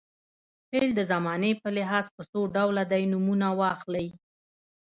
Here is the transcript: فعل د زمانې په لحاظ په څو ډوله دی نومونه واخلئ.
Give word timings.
فعل 0.69 0.89
د 0.95 1.01
زمانې 1.11 1.51
په 1.61 1.69
لحاظ 1.77 2.05
په 2.15 2.21
څو 2.31 2.39
ډوله 2.55 2.83
دی 2.91 3.03
نومونه 3.11 3.47
واخلئ. 3.59 4.07